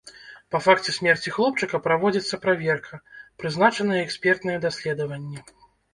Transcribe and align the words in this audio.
Па 0.53 0.59
факце 0.67 0.93
смерці 0.95 1.33
хлопчыка 1.35 1.81
праводзіцца 1.87 2.41
праверка, 2.45 3.01
прызначаныя 3.43 4.01
экспертныя 4.07 4.57
даследаванні. 4.67 5.39